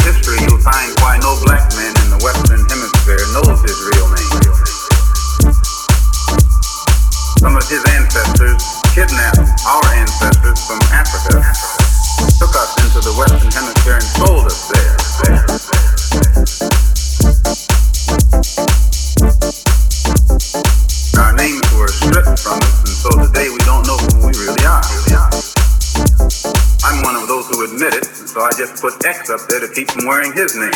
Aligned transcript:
history, 0.00 0.38
you'll 0.46 0.58
find 0.58 0.94
why 1.00 1.18
no 1.18 1.38
black 1.44 1.71
put 28.82 29.06
X 29.06 29.30
up 29.30 29.40
there 29.48 29.60
to 29.60 29.68
keep 29.68 29.88
from 29.92 30.06
wearing 30.06 30.32
his 30.32 30.56
name. 30.56 30.71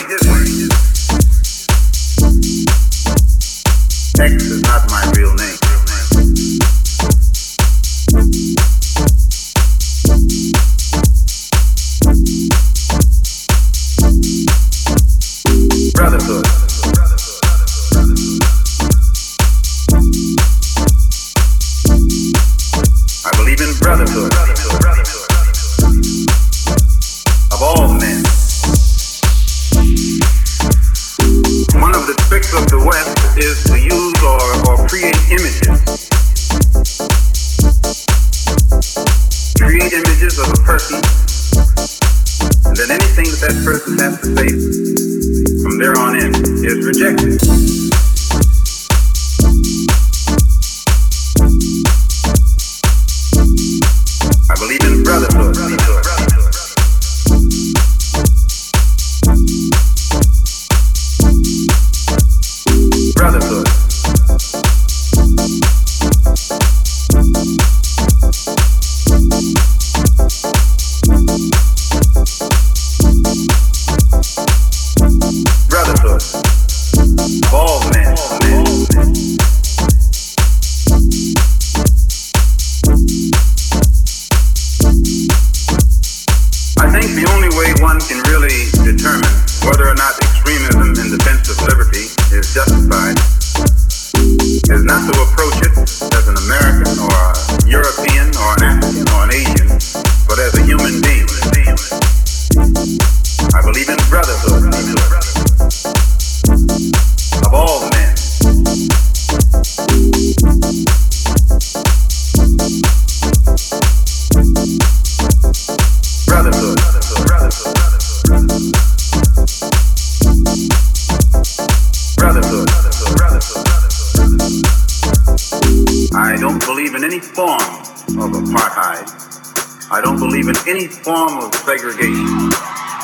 I 129.91 130.01
don't 130.03 130.19
believe 130.19 130.49
in 130.49 130.57
any 130.69 130.89
form 130.89 131.39
of 131.39 131.55
segregation. 131.55 132.27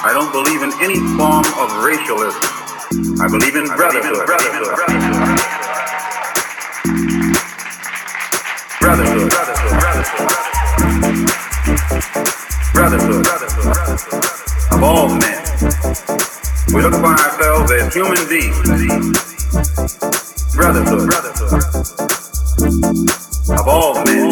I 0.05 0.11
don't 0.12 0.32
believe 0.32 0.62
in 0.62 0.72
any 0.82 0.98
form 1.16 1.44
of 1.62 1.84
racialism. 1.84 2.42
I 3.22 3.28
believe 3.30 3.55
in 3.55 3.66
brotherhood. 3.66 4.26
Brotherhood. 4.26 4.98
Brotherhood. 8.80 9.30
Brotherhood. 9.30 9.78
Brotherhood. 12.74 13.26
Of 14.72 14.82
all 14.82 15.09
men. 15.09 15.44
We 16.74 16.82
look 16.82 16.94
upon 16.94 17.20
ourselves 17.20 17.72
as 17.72 17.94
human 17.94 18.28
beings. 18.28 18.59
Brotherhood. 20.55 21.11
Brotherhood. 21.11 21.64
Of 23.59 23.68
all 23.68 23.94
men. 24.05 24.32